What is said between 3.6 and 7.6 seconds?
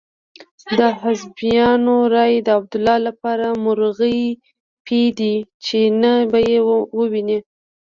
مرغۍ پۍ دي چې نه به يې وویني.